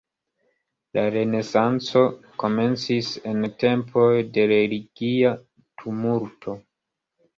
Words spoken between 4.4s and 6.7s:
religia tumulto.